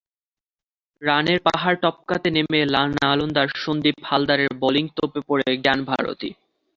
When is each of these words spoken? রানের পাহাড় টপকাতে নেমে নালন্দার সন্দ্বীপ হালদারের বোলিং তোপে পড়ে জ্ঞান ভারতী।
রানের 1.01 1.39
পাহাড় 1.47 1.77
টপকাতে 1.83 2.29
নেমে 2.35 2.59
নালন্দার 2.97 3.47
সন্দ্বীপ 3.55 3.97
হালদারের 4.03 4.51
বোলিং 4.61 4.85
তোপে 4.97 5.19
পড়ে 5.27 5.47
জ্ঞান 5.63 5.79
ভারতী। 5.85 6.29